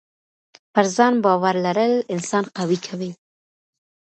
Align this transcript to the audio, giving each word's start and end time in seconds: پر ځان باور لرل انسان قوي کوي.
پر 0.73 0.85
ځان 0.95 1.13
باور 1.23 1.55
لرل 1.65 1.93
انسان 2.13 2.45
قوي 2.57 2.77
کوي. 2.87 3.11